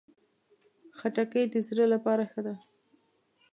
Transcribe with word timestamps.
خټکی 0.97 1.43
د 1.53 1.55
زړه 1.67 1.85
لپاره 1.93 2.23
ښه 2.31 2.41
ده. 2.45 2.55